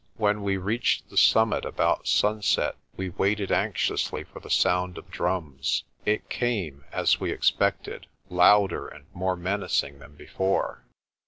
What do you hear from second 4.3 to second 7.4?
the sound of drums. It came, as we